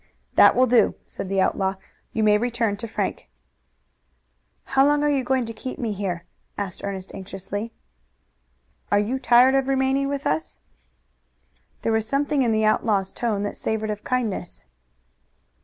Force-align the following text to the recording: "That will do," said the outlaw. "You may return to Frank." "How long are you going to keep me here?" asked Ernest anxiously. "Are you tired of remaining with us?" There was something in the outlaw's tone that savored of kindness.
"That 0.33 0.55
will 0.55 0.65
do," 0.65 0.95
said 1.05 1.29
the 1.29 1.39
outlaw. 1.41 1.75
"You 2.11 2.23
may 2.23 2.39
return 2.39 2.75
to 2.77 2.87
Frank." 2.87 3.29
"How 4.63 4.83
long 4.83 5.03
are 5.03 5.11
you 5.11 5.23
going 5.23 5.45
to 5.45 5.53
keep 5.53 5.77
me 5.77 5.91
here?" 5.91 6.23
asked 6.57 6.83
Ernest 6.83 7.13
anxiously. 7.13 7.71
"Are 8.91 8.97
you 8.97 9.19
tired 9.19 9.53
of 9.53 9.67
remaining 9.67 10.07
with 10.07 10.25
us?" 10.25 10.57
There 11.83 11.91
was 11.91 12.07
something 12.09 12.41
in 12.41 12.51
the 12.51 12.65
outlaw's 12.65 13.11
tone 13.11 13.43
that 13.43 13.55
savored 13.55 13.91
of 13.91 14.03
kindness. 14.03 14.65